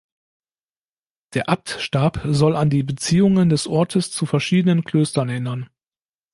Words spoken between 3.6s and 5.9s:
Ortes zu verschiedenen Klöstern erinnern.